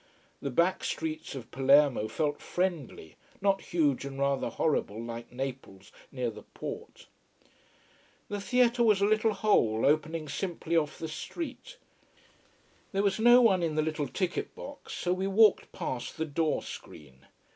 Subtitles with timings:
[0.41, 6.31] The back streets of Palermo felt friendly, not huge and rather horrible, like Naples near
[6.31, 7.05] the port.
[8.27, 11.77] The theatre was a little hole opening simply off the street.
[12.93, 16.63] There was no one in the little ticket box, so we walked past the door
[16.63, 17.27] screen.